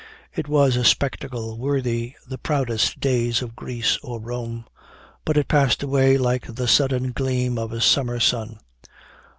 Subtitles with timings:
[0.33, 4.65] It was a spectacle worthy the proudest days of Greece or Rome;
[5.25, 8.57] but it passed away like the sudden gleam of a summer sun.